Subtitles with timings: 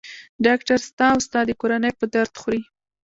[0.45, 2.61] ډاکټر ستا او ستا د کورنۍ په درد خوري.